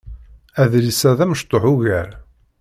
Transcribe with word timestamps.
Adlis-a 0.61 1.11
d 1.17 1.19
amecṭuḥ 1.25 1.63
ugar. 1.71 2.09